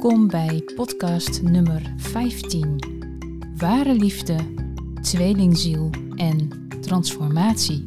[0.00, 2.76] Welkom bij podcast nummer 15.
[3.56, 4.36] Ware liefde,
[5.00, 6.48] tweelingziel en
[6.80, 7.84] transformatie.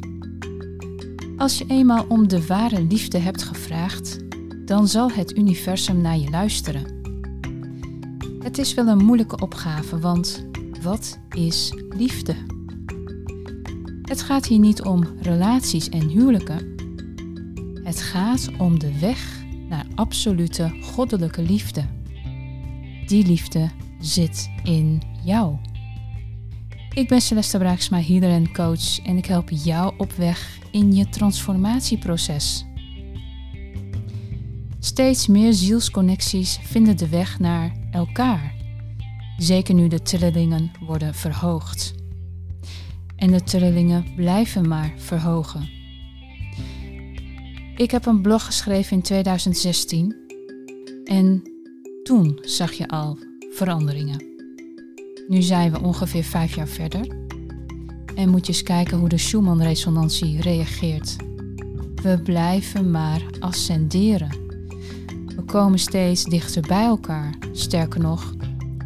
[1.36, 4.18] Als je eenmaal om de ware liefde hebt gevraagd,
[4.66, 6.84] dan zal het universum naar je luisteren.
[8.38, 10.46] Het is wel een moeilijke opgave, want
[10.82, 12.34] wat is liefde?
[14.02, 16.74] Het gaat hier niet om relaties en huwelijken.
[17.82, 21.93] Het gaat om de weg naar absolute goddelijke liefde.
[23.06, 25.56] Die liefde zit in jou.
[26.94, 32.64] Ik ben Celeste Braaksma, healer coach en ik help jou op weg in je transformatieproces.
[34.78, 38.54] Steeds meer zielsconnecties vinden de weg naar elkaar.
[39.36, 41.94] Zeker nu de trillingen worden verhoogd.
[43.16, 45.68] En de trillingen blijven maar verhogen.
[47.76, 50.16] Ik heb een blog geschreven in 2016
[51.04, 51.53] en
[52.04, 53.18] toen zag je al
[53.50, 54.24] veranderingen.
[55.28, 57.06] Nu zijn we ongeveer vijf jaar verder
[58.14, 61.16] en moet je eens kijken hoe de Schumann-resonantie reageert.
[62.02, 64.30] We blijven maar ascenderen.
[65.36, 67.34] We komen steeds dichter bij elkaar.
[67.52, 68.34] Sterker nog,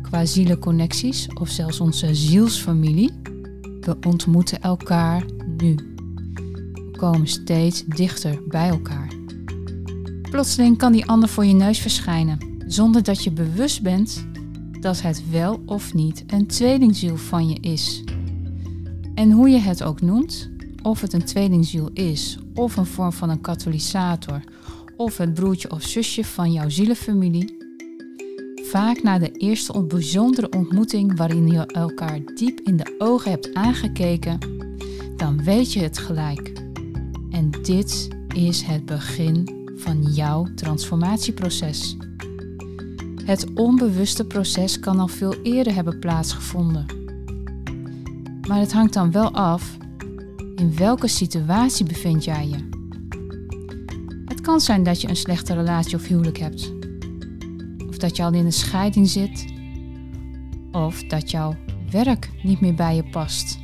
[0.03, 3.13] qua zielenconnecties of zelfs onze zielsfamilie.
[3.81, 5.25] We ontmoeten elkaar
[5.57, 5.77] nu
[6.97, 9.09] komen steeds dichter bij elkaar.
[10.31, 14.27] Plotseling kan die ander voor je neus verschijnen, zonder dat je bewust bent
[14.81, 18.05] dat het wel of niet een tweelingziel van je is.
[19.15, 20.51] En hoe je het ook noemt,
[20.83, 24.43] of het een tweelingziel is, of een vorm van een katalysator,
[24.97, 27.57] of het broertje of zusje van jouw zielenfamilie,
[28.65, 34.39] vaak na de eerste bijzondere ontmoeting waarin je elkaar diep in de ogen hebt aangekeken,
[35.17, 36.53] dan weet je het gelijk.
[37.31, 41.97] En dit is het begin van jouw transformatieproces.
[43.29, 46.87] Het onbewuste proces kan al veel eerder hebben plaatsgevonden.
[48.49, 49.77] Maar het hangt dan wel af
[50.57, 52.69] in welke situatie bevind jij je.
[54.25, 56.73] Het kan zijn dat je een slechte relatie of huwelijk hebt.
[57.89, 59.45] Of dat je al in een scheiding zit.
[60.73, 61.55] Of dat jouw
[61.91, 63.59] werk niet meer bij je past.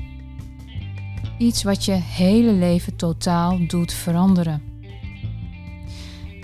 [1.38, 4.62] Iets wat je hele leven totaal doet veranderen.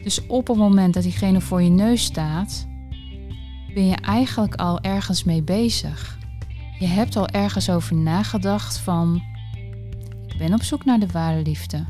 [0.03, 2.69] Dus op het moment dat diegene voor je neus staat,
[3.75, 6.19] ben je eigenlijk al ergens mee bezig.
[6.79, 9.23] Je hebt al ergens over nagedacht van,
[10.27, 11.87] ik ben op zoek naar de ware liefde.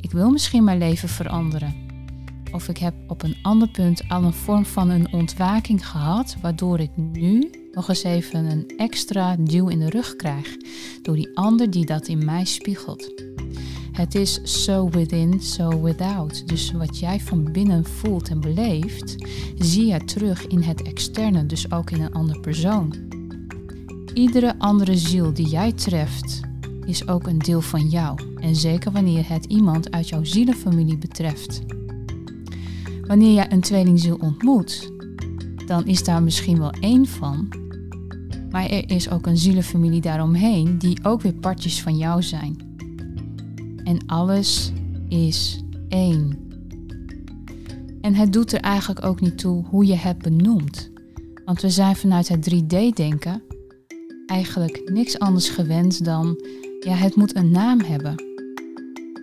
[0.00, 1.86] Ik wil misschien mijn leven veranderen.
[2.52, 6.80] Of ik heb op een ander punt al een vorm van een ontwaking gehad, waardoor
[6.80, 10.56] ik nu nog eens even een extra duw in de rug krijg
[11.02, 13.27] door die ander die dat in mij spiegelt.
[13.98, 16.48] Het is so within, so without.
[16.48, 19.16] Dus wat jij van binnen voelt en beleeft,
[19.58, 22.94] zie je terug in het externe, dus ook in een andere persoon.
[24.14, 26.40] Iedere andere ziel die jij treft,
[26.84, 28.20] is ook een deel van jou.
[28.40, 31.60] En zeker wanneer het iemand uit jouw zielenfamilie betreft.
[33.06, 34.92] Wanneer jij een tweelingziel ontmoet,
[35.66, 37.48] dan is daar misschien wel één van
[38.50, 42.67] maar er is ook een zielenfamilie daaromheen die ook weer partjes van jou zijn.
[43.88, 44.72] En alles
[45.08, 46.38] is één.
[48.00, 50.90] En het doet er eigenlijk ook niet toe hoe je het benoemt.
[51.44, 53.42] Want we zijn vanuit het 3D-denken
[54.26, 56.40] eigenlijk niks anders gewend dan,
[56.80, 58.14] ja, het moet een naam hebben.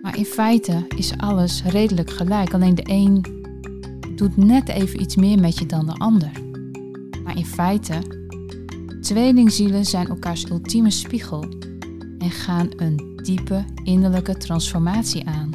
[0.02, 2.54] Maar in feite is alles redelijk gelijk.
[2.54, 3.24] Alleen de een
[4.16, 6.32] doet net even iets meer met je dan de ander.
[7.24, 7.98] Maar in feite
[9.00, 11.48] Tweelingzielen zijn elkaars ultieme spiegel
[12.18, 15.50] en gaan een diepe innerlijke transformatie aan.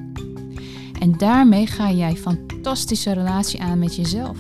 [1.00, 4.38] En daarmee ga jij fantastische relatie aan met jezelf.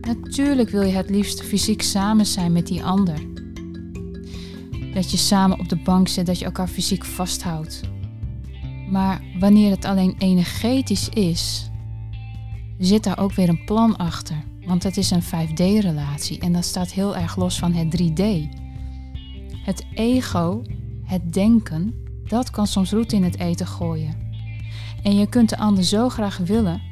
[0.00, 3.18] Natuurlijk wil je het liefst fysiek samen zijn met die ander.
[4.94, 7.80] Dat je samen op de bank zit, dat je elkaar fysiek vasthoudt.
[8.90, 11.70] Maar wanneer het alleen energetisch is,
[12.78, 14.36] zit daar ook weer een plan achter.
[14.66, 18.22] Want het is een 5D-relatie en dat staat heel erg los van het 3D.
[19.64, 20.62] Het ego,
[21.04, 24.16] het denken, dat kan soms roet in het eten gooien.
[25.02, 26.82] En je kunt de ander zo graag willen,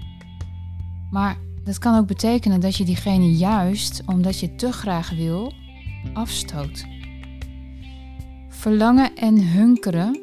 [1.10, 5.52] maar dat kan ook betekenen dat je diegene juist, omdat je te graag wil,
[6.12, 6.84] afstoot.
[8.48, 10.20] Verlangen en hunkeren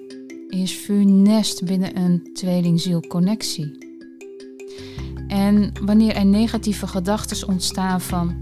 [0.48, 3.78] is funest binnen een tweelingzielconnectie.
[5.28, 8.36] En wanneer er negatieve gedachten ontstaan van,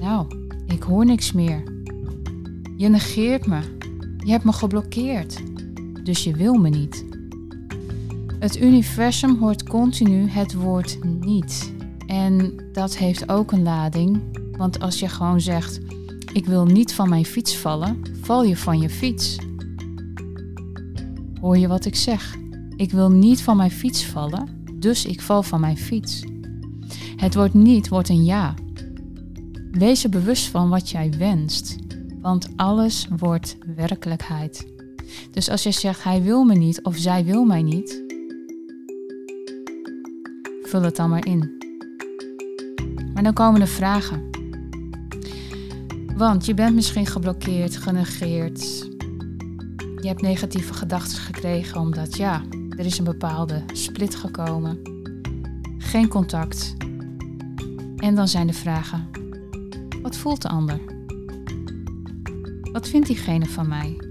[0.00, 0.26] nou,
[0.66, 1.62] ik hoor niks meer.
[2.76, 3.60] Je negeert me.
[4.24, 5.42] Je hebt me geblokkeerd.
[6.04, 7.04] Dus je wil me niet.
[8.38, 11.72] Het universum hoort continu het woord niet.
[12.06, 14.22] En dat heeft ook een lading.
[14.56, 15.80] Want als je gewoon zegt:
[16.32, 19.38] Ik wil niet van mijn fiets vallen, val je van je fiets.
[21.40, 22.36] Hoor je wat ik zeg?
[22.76, 26.24] Ik wil niet van mijn fiets vallen, dus ik val van mijn fiets.
[27.16, 28.54] Het wordt niet, wordt een ja.
[29.70, 31.76] Wees er bewust van wat jij wenst,
[32.20, 34.73] want alles wordt werkelijkheid.
[35.30, 38.02] Dus als je zegt hij wil me niet of zij wil mij niet,
[40.62, 41.62] vul het dan maar in.
[43.14, 44.30] Maar dan komen de vragen.
[46.16, 48.62] Want je bent misschien geblokkeerd, genegeerd.
[50.00, 52.42] Je hebt negatieve gedachten gekregen omdat ja,
[52.76, 54.78] er is een bepaalde split gekomen.
[55.78, 56.74] Geen contact.
[57.96, 59.10] En dan zijn de vragen:
[60.02, 60.80] wat voelt de ander?
[62.72, 64.03] Wat vindt diegene van mij?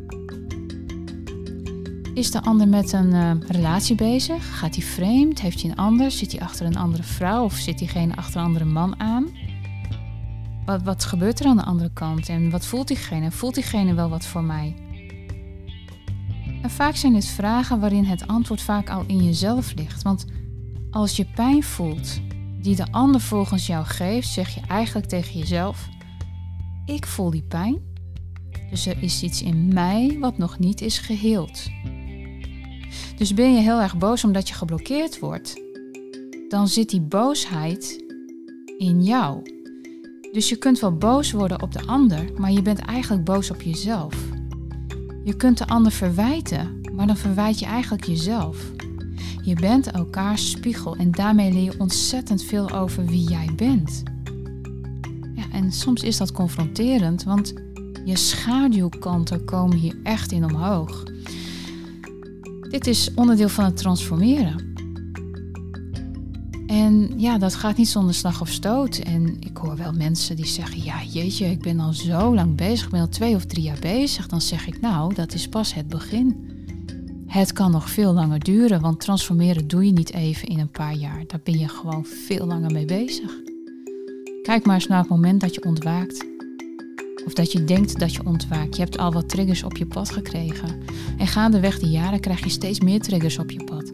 [2.14, 4.60] Is de ander met een uh, relatie bezig?
[4.60, 5.42] Gaat hij vreemd?
[5.42, 6.12] Heeft hij een ander?
[6.12, 9.28] Zit hij achter een andere vrouw of zit diegene achter een andere man aan?
[10.66, 13.32] Wat, wat gebeurt er aan de andere kant en wat voelt diegene?
[13.32, 14.76] Voelt diegene wel wat voor mij?
[16.62, 20.02] En vaak zijn dit vragen waarin het antwoord vaak al in jezelf ligt.
[20.02, 20.26] Want
[20.92, 22.20] als je pijn voelt
[22.62, 25.90] die de ander volgens jou geeft, zeg je eigenlijk tegen jezelf:
[26.86, 27.78] Ik voel die pijn.
[28.70, 31.70] Dus er is iets in mij wat nog niet is geheeld.
[33.18, 35.62] Dus ben je heel erg boos omdat je geblokkeerd wordt,
[36.50, 38.04] dan zit die boosheid
[38.78, 39.42] in jou.
[40.32, 43.62] Dus je kunt wel boos worden op de ander, maar je bent eigenlijk boos op
[43.62, 44.16] jezelf.
[45.24, 48.72] Je kunt de ander verwijten, maar dan verwijt je eigenlijk jezelf.
[49.44, 54.04] Je bent elkaars spiegel en daarmee leer je ontzettend veel over wie jij bent.
[55.36, 57.54] Ja, en soms is dat confronterend, want
[58.06, 61.04] je schaduwkanten komen hier echt in omhoog.
[62.74, 64.74] Dit is onderdeel van het transformeren.
[66.68, 68.98] En ja, dat gaat niet zonder slag of stoot.
[68.98, 72.86] En ik hoor wel mensen die zeggen: Ja, jeetje, ik ben al zo lang bezig,
[72.86, 74.28] ik ben al twee of drie jaar bezig.
[74.28, 76.52] Dan zeg ik: Nou, dat is pas het begin.
[77.28, 80.96] Het kan nog veel langer duren, want transformeren doe je niet even in een paar
[80.96, 81.24] jaar.
[81.28, 83.32] Daar ben je gewoon veel langer mee bezig.
[84.42, 86.33] Kijk maar eens naar het moment dat je ontwaakt.
[87.26, 88.76] Of dat je denkt dat je ontwaakt.
[88.76, 90.80] Je hebt al wat triggers op je pad gekregen.
[91.18, 93.92] En gaandeweg de jaren krijg je steeds meer triggers op je pad.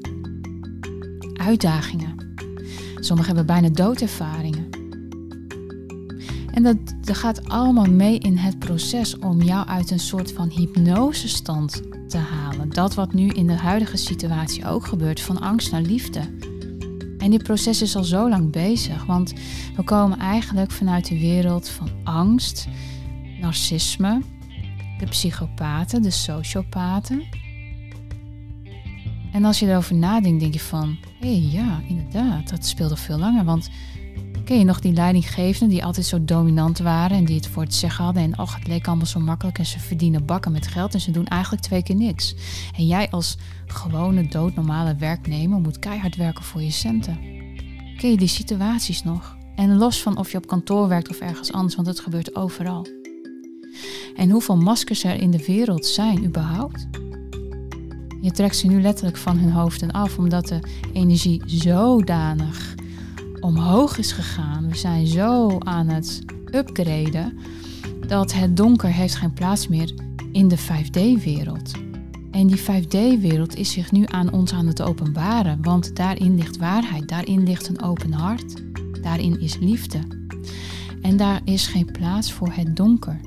[1.33, 2.15] Uitdagingen.
[2.95, 4.69] Sommigen hebben bijna doodervaringen.
[6.53, 10.49] En dat, dat gaat allemaal mee in het proces om jou uit een soort van
[10.49, 12.69] hypnosestand te halen.
[12.69, 16.19] Dat wat nu in de huidige situatie ook gebeurt, van angst naar liefde.
[17.17, 19.33] En dit proces is al zo lang bezig, want
[19.75, 22.67] we komen eigenlijk vanuit de wereld van angst,
[23.39, 24.21] narcisme,
[24.99, 27.23] de psychopaten, de sociopaten.
[29.31, 33.17] En als je erover nadenkt, denk je van, hé hey, ja, inderdaad, dat speelde veel
[33.17, 33.45] langer.
[33.45, 33.69] Want
[34.49, 37.73] ken je nog die leidinggevenden die altijd zo dominant waren en die het voor het
[37.73, 40.93] zeggen hadden en ach, het leek allemaal zo makkelijk en ze verdienen bakken met geld
[40.93, 42.35] en ze doen eigenlijk twee keer niks.
[42.75, 47.19] En jij als gewone doodnormale werknemer moet keihard werken voor je centen.
[47.97, 49.37] Ken je die situaties nog?
[49.55, 52.98] En los van of je op kantoor werkt of ergens anders, want het gebeurt overal.
[54.15, 56.87] En hoeveel maskers er in de wereld zijn überhaupt?
[58.21, 60.59] Je trekt ze nu letterlijk van hun hoofden af, omdat de
[60.93, 62.75] energie zodanig
[63.39, 64.69] omhoog is gegaan.
[64.69, 66.21] We zijn zo aan het
[66.51, 67.37] upgraden
[68.07, 69.93] dat het donker heeft geen plaats meer
[70.31, 71.71] in de 5D-wereld.
[72.31, 77.07] En die 5D-wereld is zich nu aan ons aan het openbaren, want daarin ligt waarheid,
[77.07, 78.63] daarin ligt een open hart,
[79.01, 79.99] daarin is liefde.
[81.01, 83.19] En daar is geen plaats voor het donker.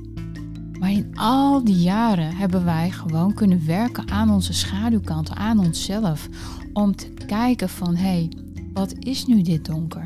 [0.83, 6.29] Maar in al die jaren hebben wij gewoon kunnen werken aan onze schaduwkanten, aan onszelf.
[6.73, 8.33] Om te kijken van hé, hey,
[8.73, 10.05] wat is nu dit donker?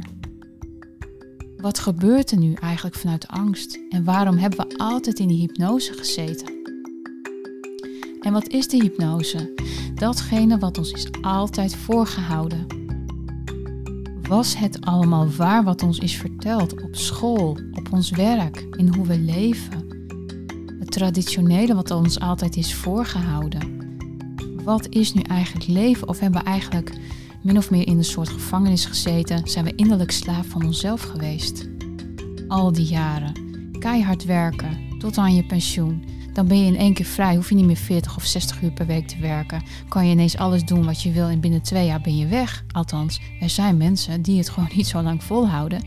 [1.57, 3.79] Wat gebeurt er nu eigenlijk vanuit angst?
[3.91, 6.55] En waarom hebben we altijd in die hypnose gezeten?
[8.21, 9.55] En wat is de hypnose?
[9.95, 12.67] Datgene wat ons is altijd voorgehouden.
[14.29, 19.07] Was het allemaal waar wat ons is verteld op school, op ons werk, in hoe
[19.07, 19.86] we leven?
[20.97, 23.97] Traditionele wat ons altijd is voorgehouden.
[24.65, 26.09] Wat is nu eigenlijk leven?
[26.09, 26.93] Of hebben we eigenlijk
[27.43, 29.49] min of meer in een soort gevangenis gezeten?
[29.49, 31.69] Zijn we innerlijk slaaf van onszelf geweest?
[32.49, 33.33] Al die jaren.
[33.79, 36.05] Keihard werken tot aan je pensioen.
[36.33, 37.35] Dan ben je in één keer vrij.
[37.35, 39.63] Hoef je niet meer 40 of 60 uur per week te werken.
[39.89, 42.65] Kan je ineens alles doen wat je wil en binnen twee jaar ben je weg.
[42.73, 45.85] Althans, er zijn mensen die het gewoon niet zo lang volhouden.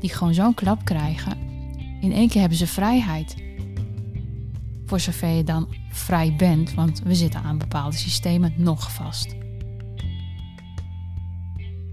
[0.00, 1.38] Die gewoon zo'n klap krijgen.
[2.00, 3.34] In één keer hebben ze vrijheid.
[4.92, 9.34] Voor dan vrij bent, want we zitten aan bepaalde systemen nog vast.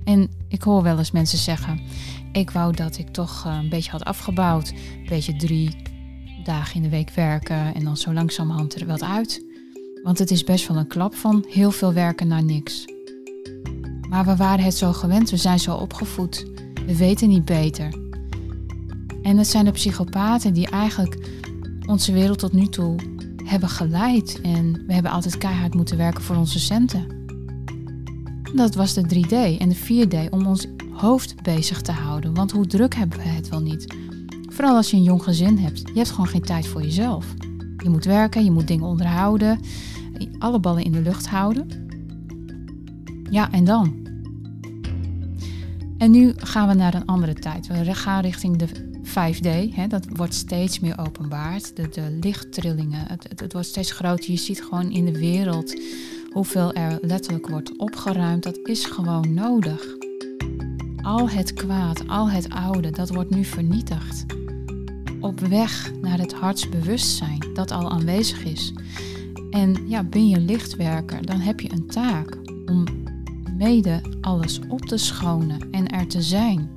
[0.03, 1.79] En ik hoor wel eens mensen zeggen:
[2.31, 4.69] Ik wou dat ik toch eh, een beetje had afgebouwd.
[4.69, 5.75] Een beetje drie
[6.43, 9.45] dagen in de week werken en dan zo langzamerhand er wat uit.
[10.03, 12.85] Want het is best wel een klap van heel veel werken naar niks.
[14.09, 16.45] Maar we waren het zo gewend, we zijn zo opgevoed.
[16.85, 17.93] We weten niet beter.
[19.21, 21.39] En het zijn de psychopaten die eigenlijk
[21.89, 22.95] onze wereld tot nu toe
[23.43, 24.41] hebben geleid.
[24.41, 27.05] En we hebben altijd keihard moeten werken voor onze centen.
[28.55, 32.33] Dat was de 3D en de 4D om ons hoofd bezig te houden.
[32.33, 33.95] Want hoe druk hebben we het wel niet?
[34.49, 35.79] Vooral als je een jong gezin hebt.
[35.79, 37.25] Je hebt gewoon geen tijd voor jezelf.
[37.77, 39.59] Je moet werken, je moet dingen onderhouden,
[40.39, 41.67] alle ballen in de lucht houden.
[43.29, 43.98] Ja, en dan?
[45.99, 47.67] En nu gaan we naar een andere tijd.
[47.67, 48.67] We gaan richting de
[49.03, 49.73] 5D.
[49.73, 51.75] Hè, dat wordt steeds meer openbaard.
[51.75, 54.31] De, de lichttrillingen, het, het, het wordt steeds groter.
[54.31, 55.81] Je ziet gewoon in de wereld
[56.31, 58.43] hoeveel er letterlijk wordt opgeruimd.
[58.43, 59.97] Dat is gewoon nodig.
[61.01, 64.25] Al het kwaad, al het oude, dat wordt nu vernietigd.
[65.19, 68.73] Op weg naar het hartsbewustzijn dat al aanwezig is.
[69.49, 72.85] En ja, ben je lichtwerker, dan heb je een taak om
[73.59, 76.69] mede alles op te schonen en er te zijn.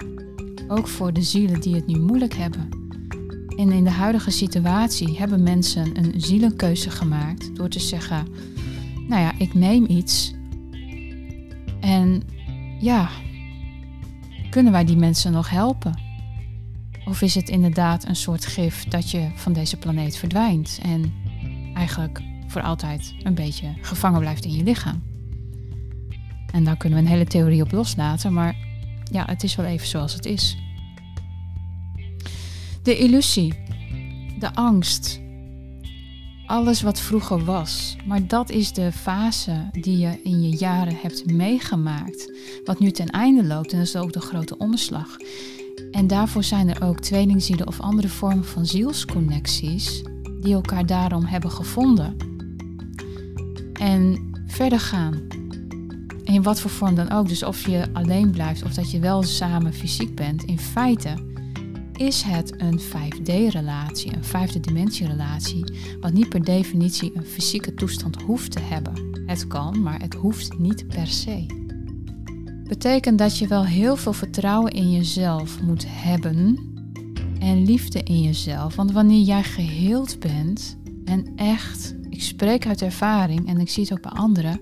[0.68, 2.68] Ook voor de zielen die het nu moeilijk hebben.
[3.56, 8.26] En in de huidige situatie hebben mensen een zielenkeuze gemaakt door te zeggen:
[9.08, 10.34] Nou ja, ik neem iets.
[11.80, 12.22] En
[12.78, 13.08] ja,
[14.50, 16.00] kunnen wij die mensen nog helpen?
[17.04, 21.12] Of is het inderdaad een soort gif dat je van deze planeet verdwijnt en
[21.74, 25.11] eigenlijk voor altijd een beetje gevangen blijft in je lichaam?
[26.52, 28.56] En daar kunnen we een hele theorie op loslaten, maar
[29.10, 30.56] ja, het is wel even zoals het is.
[32.82, 33.54] De illusie,
[34.38, 35.20] de angst,
[36.46, 37.96] alles wat vroeger was.
[38.06, 42.32] Maar dat is de fase die je in je jaren hebt meegemaakt,
[42.64, 45.16] wat nu ten einde loopt en dat is ook de grote omslag.
[45.90, 50.02] En daarvoor zijn er ook tweelingzielen of andere vormen van zielsconnecties
[50.40, 52.16] die elkaar daarom hebben gevonden.
[53.72, 55.41] En verder gaan.
[56.32, 57.28] In wat voor vorm dan ook.
[57.28, 60.42] Dus of je alleen blijft of dat je wel samen fysiek bent.
[60.42, 61.14] In feite
[61.92, 65.64] is het een 5D-relatie, een vijfde dimensie-relatie,
[66.00, 69.22] wat niet per definitie een fysieke toestand hoeft te hebben.
[69.26, 71.46] Het kan, maar het hoeft niet per se.
[72.64, 76.58] Betekent dat je wel heel veel vertrouwen in jezelf moet hebben
[77.38, 78.76] en liefde in jezelf.
[78.76, 83.92] Want wanneer jij geheeld bent en echt, ik spreek uit ervaring en ik zie het
[83.92, 84.60] ook bij anderen,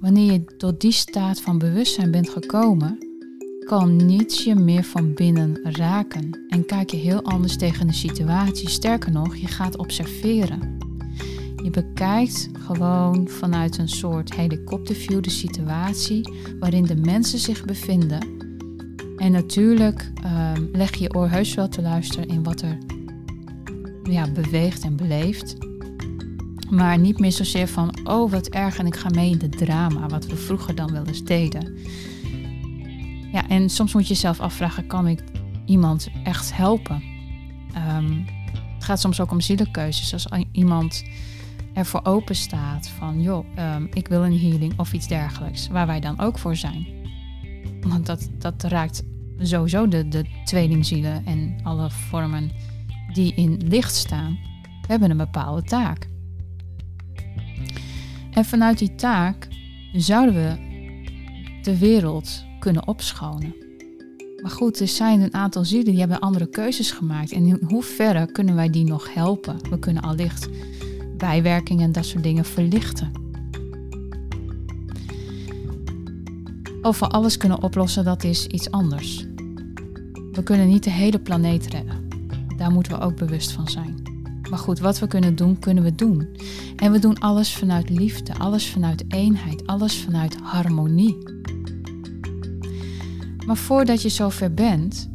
[0.00, 2.98] wanneer je tot die staat van bewustzijn bent gekomen,
[3.64, 8.68] kan niets je meer van binnen raken en kijk je heel anders tegen de situatie.
[8.68, 10.78] Sterker nog, je gaat observeren.
[11.62, 18.38] Je bekijkt gewoon vanuit een soort helikopterview de situatie waarin de mensen zich bevinden.
[19.16, 22.78] En natuurlijk ehm, leg je oor heus wel te luisteren in wat er
[24.02, 25.56] ja, beweegt en beleeft.
[26.70, 30.08] Maar niet meer zozeer van, oh wat erg en ik ga mee in de drama,
[30.08, 31.78] wat we vroeger dan wel eens deden.
[33.32, 35.22] Ja, en soms moet je jezelf afvragen, kan ik
[35.64, 37.02] iemand echt helpen?
[37.72, 38.12] Ehm,
[38.74, 40.12] het gaat soms ook om zielenkeuzes.
[40.12, 41.04] Als iemand
[41.74, 46.00] ervoor open staat van, joh, um, ik wil een healing of iets dergelijks, waar wij
[46.00, 46.86] dan ook voor zijn.
[47.80, 49.02] Want dat, dat raakt
[49.38, 52.50] sowieso de, de tweelingzielen en alle vormen
[53.12, 54.38] die in licht staan,
[54.86, 56.08] hebben een bepaalde taak.
[58.40, 59.48] En vanuit die taak
[59.92, 60.58] zouden we
[61.62, 63.54] de wereld kunnen opschonen.
[64.42, 67.32] Maar goed, er zijn een aantal zielen die hebben andere keuzes gemaakt.
[67.32, 69.56] En in hoeverre kunnen wij die nog helpen?
[69.70, 70.48] We kunnen allicht
[71.16, 73.12] bijwerkingen en dat soort dingen verlichten.
[76.82, 79.26] Of we alles kunnen oplossen, dat is iets anders.
[80.32, 82.08] We kunnen niet de hele planeet redden.
[82.56, 84.09] Daar moeten we ook bewust van zijn.
[84.50, 86.28] Maar goed, wat we kunnen doen, kunnen we doen.
[86.76, 91.16] En we doen alles vanuit liefde, alles vanuit eenheid, alles vanuit harmonie.
[93.46, 95.08] Maar voordat je zover bent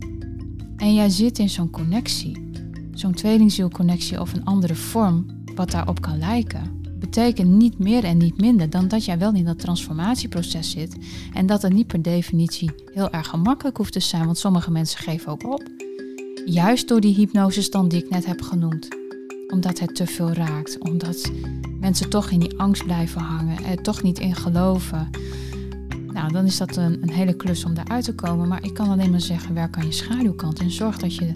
[0.77, 2.49] en jij zit in zo'n connectie,
[2.93, 5.25] zo'n tweelingzielconnectie of een andere vorm
[5.55, 9.45] wat daarop kan lijken, betekent niet meer en niet minder dan dat jij wel in
[9.45, 10.97] dat transformatieproces zit
[11.33, 14.99] en dat het niet per definitie heel erg gemakkelijk hoeft te zijn, want sommige mensen
[14.99, 15.63] geven ook op.
[16.45, 19.04] Juist door die hypnosestand die ik net heb genoemd.
[19.47, 21.31] Omdat het te veel raakt, omdat
[21.79, 25.09] mensen toch in die angst blijven hangen, er toch niet in geloven.
[26.13, 28.47] Nou, dan is dat een, een hele klus om daaruit te komen.
[28.47, 31.33] Maar ik kan alleen maar zeggen, werk aan je schaduwkant en zorg dat je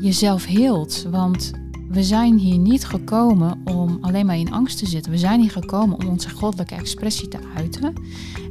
[0.00, 1.06] jezelf heelt.
[1.10, 1.52] Want
[1.88, 5.12] we zijn hier niet gekomen om alleen maar in angst te zitten.
[5.12, 7.92] We zijn hier gekomen om onze goddelijke expressie te uiten.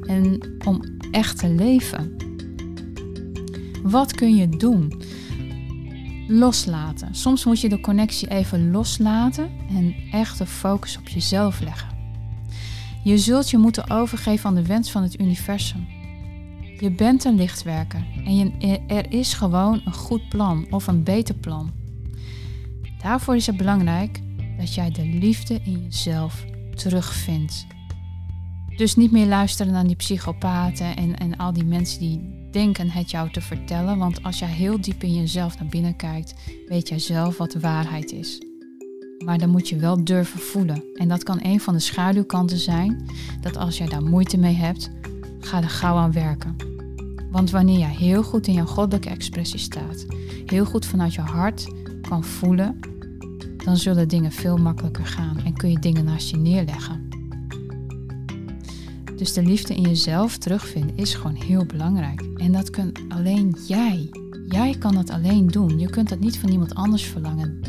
[0.06, 2.16] En om echte leven.
[3.84, 5.02] Wat kun je doen?
[6.28, 7.16] Loslaten.
[7.16, 11.90] Soms moet je de connectie even loslaten en echt de focus op jezelf leggen.
[13.04, 15.88] Je zult je moeten overgeven aan de wens van het universum.
[16.80, 21.36] Je bent een lichtwerker en je, er is gewoon een goed plan of een beter
[21.36, 21.72] plan.
[23.02, 24.22] Daarvoor is het belangrijk
[24.58, 27.68] dat jij de liefde in jezelf terugvindt.
[28.76, 33.12] Dus niet meer luisteren naar die psychopaten en, en al die mensen die denken het
[33.12, 33.98] jou te vertellen.
[33.98, 36.34] Want als jij heel diep in jezelf naar binnen kijkt,
[36.68, 38.42] weet jij zelf wat de waarheid is.
[39.26, 40.84] Maar dan moet je wel durven voelen.
[40.94, 43.06] En dat kan een van de schaduwkanten zijn.
[43.42, 44.90] Dat als jij daar moeite mee hebt,
[45.40, 46.56] ga er gauw aan werken.
[47.32, 50.06] Want wanneer jij heel goed in je goddelijke expressie staat,
[50.46, 51.68] heel goed vanuit je hart
[52.02, 52.80] kan voelen,
[53.64, 57.07] dan zullen dingen veel makkelijker gaan en kun je dingen naast je neerleggen.
[59.18, 62.22] Dus de liefde in jezelf terugvinden is gewoon heel belangrijk.
[62.36, 64.10] En dat kun alleen jij.
[64.48, 65.80] Jij kan dat alleen doen.
[65.80, 67.60] Je kunt dat niet van iemand anders verlangen.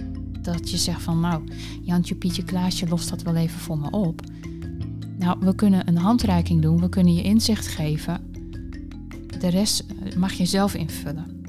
[0.43, 1.43] Dat je zegt van nou,
[1.83, 4.21] Jantje, Pietje, Klaasje lost dat wel even voor me op.
[5.19, 6.81] Nou, we kunnen een handreiking doen.
[6.81, 8.21] We kunnen je inzicht geven.
[9.39, 11.43] De rest eh, mag je zelf invullen.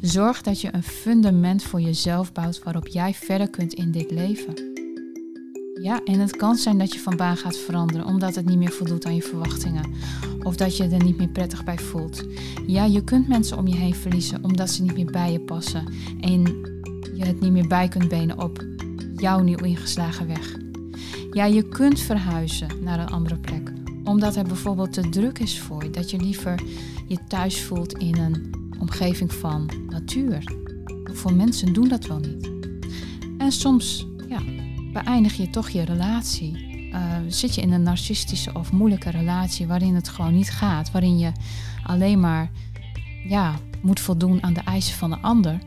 [0.00, 4.65] Zorg dat je een fundament voor jezelf bouwt waarop jij verder kunt in dit leven.
[5.86, 8.72] Ja, en het kan zijn dat je van baan gaat veranderen omdat het niet meer
[8.72, 9.84] voldoet aan je verwachtingen.
[10.42, 12.24] Of dat je er niet meer prettig bij voelt.
[12.66, 15.84] Ja, je kunt mensen om je heen verliezen omdat ze niet meer bij je passen.
[16.20, 16.42] En
[17.16, 18.64] je het niet meer bij kunt benen op
[19.16, 20.56] jouw nieuw ingeslagen weg.
[21.30, 23.72] Ja, je kunt verhuizen naar een andere plek.
[24.04, 25.90] Omdat het bijvoorbeeld te druk is voor je.
[25.90, 26.62] Dat je liever
[27.06, 30.54] je thuis voelt in een omgeving van natuur.
[31.04, 32.50] Voor mensen doen dat wel niet.
[33.38, 34.40] En soms, ja,
[35.04, 36.74] beëindig je toch je relatie.
[36.92, 41.18] Uh, zit je in een narcistische of moeilijke relatie waarin het gewoon niet gaat, waarin
[41.18, 41.32] je
[41.82, 42.50] alleen maar
[43.28, 45.58] ja, moet voldoen aan de eisen van de ander,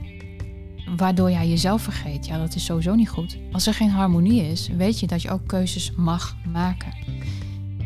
[0.98, 2.26] waardoor jij jezelf vergeet.
[2.26, 3.38] Ja, dat is sowieso niet goed.
[3.52, 6.94] Als er geen harmonie is, weet je dat je ook keuzes mag maken.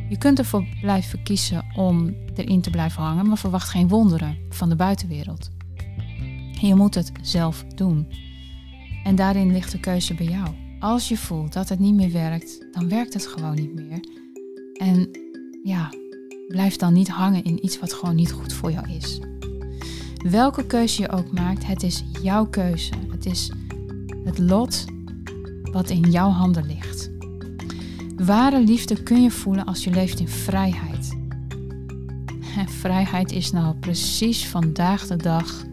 [0.10, 4.70] Je kunt ervoor blijven kiezen om erin te blijven hangen, maar verwacht geen wonderen van
[4.70, 5.52] de buitenwereld.
[6.62, 8.08] Je moet het zelf doen.
[9.04, 10.62] En daarin ligt de keuze bij jou.
[10.84, 14.00] Als je voelt dat het niet meer werkt, dan werkt het gewoon niet meer.
[14.74, 15.10] En
[15.63, 15.89] ja,
[16.48, 19.19] blijf dan niet hangen in iets wat gewoon niet goed voor jou is.
[20.30, 22.93] Welke keuze je ook maakt, het is jouw keuze.
[23.12, 23.52] Het is
[24.24, 24.86] het lot
[25.72, 27.10] wat in jouw handen ligt.
[28.15, 31.17] Ware liefde kun je voelen als je leeft in vrijheid.
[32.58, 35.63] En vrijheid is nou precies vandaag de dag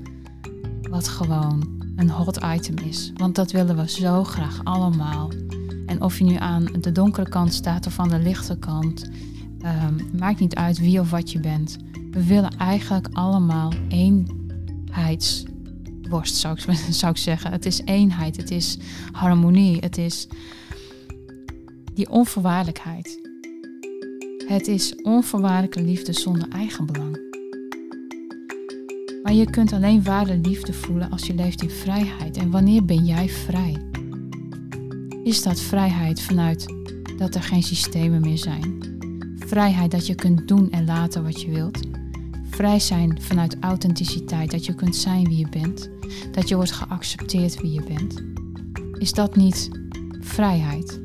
[0.90, 3.12] wat gewoon een hot item is.
[3.14, 5.30] Want dat willen we zo graag allemaal.
[5.86, 9.10] En of je nu aan de donkere kant staat of aan de lichte kant,
[9.62, 11.76] um, maakt niet uit wie of wat je bent.
[12.10, 16.60] We willen eigenlijk allemaal eenheidsworst, zou ik,
[17.00, 17.50] zou ik zeggen.
[17.50, 18.78] Het is eenheid, het is
[19.12, 20.28] harmonie, het is
[21.94, 23.18] die onvoorwaardelijkheid.
[24.46, 27.29] Het is onvoorwaardelijke liefde zonder eigenbelang.
[29.22, 32.36] Maar je kunt alleen ware liefde voelen als je leeft in vrijheid.
[32.36, 33.76] En wanneer ben jij vrij?
[35.24, 36.74] Is dat vrijheid vanuit
[37.16, 38.78] dat er geen systemen meer zijn?
[39.38, 41.80] Vrijheid dat je kunt doen en laten wat je wilt?
[42.50, 45.90] Vrij zijn vanuit authenticiteit, dat je kunt zijn wie je bent,
[46.32, 48.22] dat je wordt geaccepteerd wie je bent.
[48.98, 49.70] Is dat niet
[50.20, 51.00] vrijheid?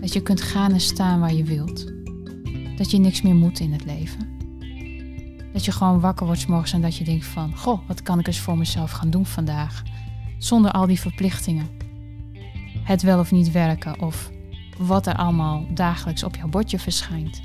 [0.00, 1.92] Dat je kunt gaan en staan waar je wilt.
[2.76, 4.28] Dat je niks meer moet in het leven.
[5.54, 7.56] Dat je gewoon wakker wordt morgens en dat je denkt van...
[7.56, 9.82] Goh, wat kan ik eens voor mezelf gaan doen vandaag?
[10.38, 11.68] Zonder al die verplichtingen.
[12.82, 14.30] Het wel of niet werken of
[14.78, 17.42] wat er allemaal dagelijks op jouw bordje verschijnt.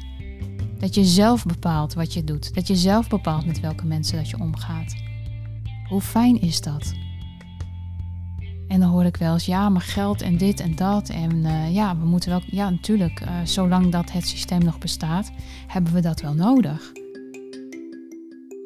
[0.80, 2.54] Dat je zelf bepaalt wat je doet.
[2.54, 4.96] Dat je zelf bepaalt met welke mensen dat je omgaat.
[5.88, 6.94] Hoe fijn is dat?
[8.68, 11.10] En dan hoor ik wel eens, ja, maar geld en dit en dat.
[11.10, 15.32] En uh, ja, we moeten wel, ja, natuurlijk, uh, zolang dat het systeem nog bestaat,
[15.68, 16.92] hebben we dat wel nodig.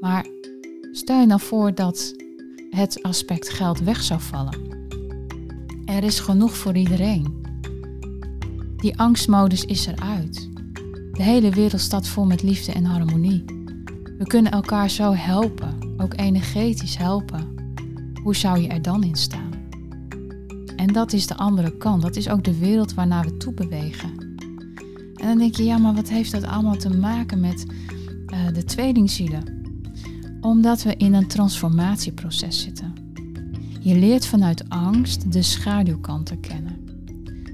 [0.04, 0.26] Maar
[0.92, 2.14] stel je nou voor dat
[2.70, 4.58] het aspect geld weg zou vallen.
[5.86, 7.42] Er is genoeg voor iedereen.
[8.78, 10.50] Die angstmodus is eruit.
[11.12, 13.44] De hele wereld staat vol met liefde en harmonie.
[14.18, 17.56] We kunnen elkaar zo helpen, ook energetisch helpen.
[18.24, 19.52] Hoe zou je er dan in staan?
[20.76, 22.02] En dat is de andere kant.
[22.02, 24.10] Dat is ook de wereld waarnaar we toe bewegen.
[25.16, 27.66] En dan denk je, ja, maar wat heeft dat allemaal te maken met
[28.34, 29.63] uh, de tweelingzielen?
[30.44, 32.94] Omdat we in een transformatieproces zitten.
[33.80, 36.78] Je leert vanuit angst de schaduwkanten kennen,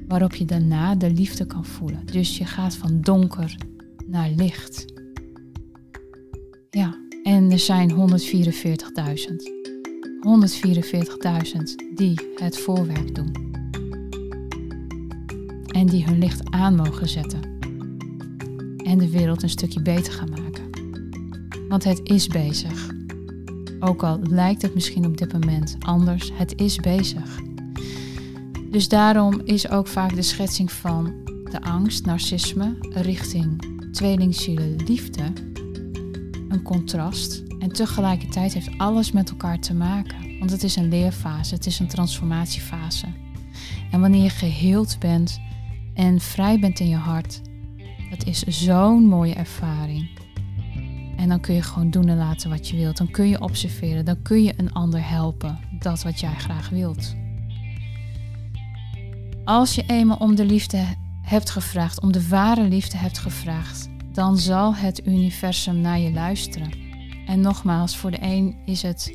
[0.07, 2.05] waarop je daarna de liefde kan voelen.
[2.05, 3.55] Dus je gaat van donker
[4.05, 4.97] naar licht.
[7.29, 7.97] En er zijn 144.000.
[7.99, 8.05] 144.000
[11.95, 13.31] die het voorwerk doen.
[15.67, 17.41] En die hun licht aan mogen zetten.
[18.77, 20.48] En de wereld een stukje beter gaan maken.
[21.69, 22.89] Want het is bezig.
[23.79, 27.39] Ook al lijkt het misschien op dit moment anders, het is bezig.
[28.71, 31.13] Dus daarom is ook vaak de schetsing van
[31.51, 35.23] de angst, narcisme, richting tweelingzielen, liefde
[36.49, 37.43] een contrast.
[37.59, 40.39] En tegelijkertijd heeft alles met elkaar te maken.
[40.39, 43.05] Want het is een leerfase, het is een transformatiefase.
[43.91, 45.39] En wanneer je geheeld bent
[45.93, 47.41] en vrij bent in je hart,
[48.09, 50.18] dat is zo'n mooie ervaring.
[51.19, 52.97] En dan kun je gewoon doen en laten wat je wilt.
[52.97, 55.59] Dan kun je observeren, dan kun je een ander helpen.
[55.79, 57.15] Dat wat jij graag wilt.
[59.43, 60.83] Als je eenmaal om de liefde
[61.21, 66.71] hebt gevraagd, om de ware liefde hebt gevraagd, dan zal het universum naar je luisteren.
[67.25, 69.13] En nogmaals, voor de een is het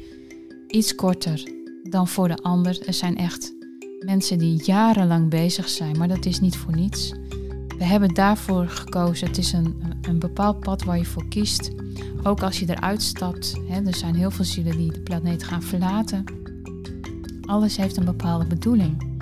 [0.69, 1.43] iets korter
[1.83, 2.87] dan voor de ander.
[2.87, 3.55] Er zijn echt
[3.99, 7.13] mensen die jarenlang bezig zijn, maar dat is niet voor niets.
[7.79, 9.27] We hebben daarvoor gekozen.
[9.27, 11.71] Het is een, een bepaald pad waar je voor kiest.
[12.23, 13.55] Ook als je eruit stapt.
[13.69, 16.25] Hè, er zijn heel veel zielen die de planeet gaan verlaten.
[17.47, 19.13] Alles heeft een bepaalde bedoeling.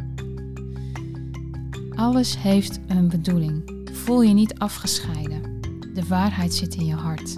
[1.94, 3.86] Alles heeft een bedoeling.
[3.92, 5.60] Voel je niet afgescheiden.
[5.94, 7.36] De waarheid zit in je hart.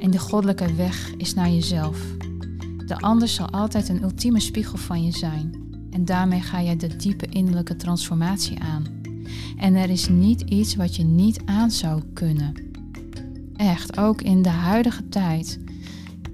[0.00, 1.98] En de goddelijke weg is naar jezelf.
[2.86, 5.54] De ander zal altijd een ultieme spiegel van je zijn.
[5.90, 9.02] En daarmee ga je de diepe innerlijke transformatie aan.
[9.56, 12.54] En er is niet iets wat je niet aan zou kunnen.
[13.56, 15.58] Echt, ook in de huidige tijd.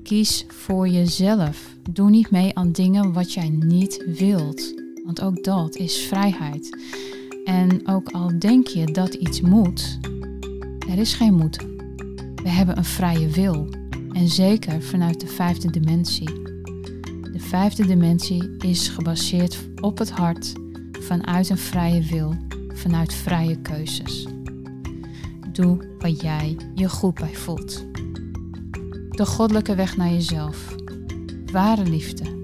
[0.02, 1.76] Kies voor jezelf.
[1.90, 4.74] Doe niet mee aan dingen wat jij niet wilt.
[5.04, 6.78] Want ook dat is vrijheid.
[7.44, 9.98] En ook al denk je dat iets moet,
[10.88, 11.76] er is geen moeten.
[12.35, 13.68] We hebben een vrije wil.
[14.12, 16.33] En zeker vanuit de vijfde dimensie.
[17.33, 20.52] De vijfde dimensie is gebaseerd op het hart,
[20.92, 22.35] vanuit een vrije wil,
[22.81, 24.27] vanuit vrije keuzes.
[25.53, 27.85] Doe wat jij je goed bij voelt.
[29.11, 30.75] De goddelijke weg naar jezelf.
[31.53, 32.38] Ware liefde.